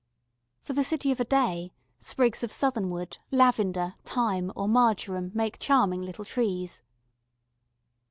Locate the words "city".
0.83-1.11